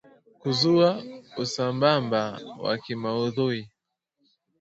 kuzua 0.41 0.89
usambamba 1.43 2.21
wa 2.63 2.73
kimaudhui 2.83 3.61